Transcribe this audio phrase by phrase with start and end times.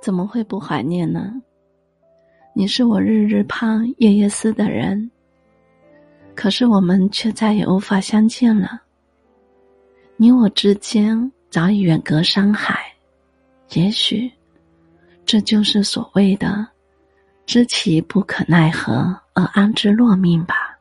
[0.00, 1.34] 怎么会不怀念呢？
[2.54, 5.10] 你是我日日盼夜夜思的人
[6.34, 8.80] 可是我们却再也无法相见了。
[10.16, 12.80] 你我之间早已远隔山海
[13.70, 14.30] 也许
[15.26, 16.66] 这就是所谓的
[17.44, 20.77] 知其不可奈何而安之若命吧。